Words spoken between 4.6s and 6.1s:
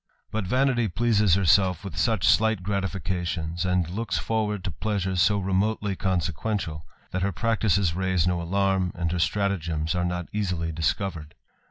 to pleasure so remotely